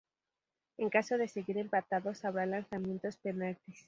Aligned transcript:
En 0.79 0.89
caso 0.89 1.19
de 1.19 1.27
seguir 1.27 1.59
empatados, 1.59 2.25
habrá 2.25 2.47
lanzamientos 2.47 3.17
penaltis. 3.17 3.79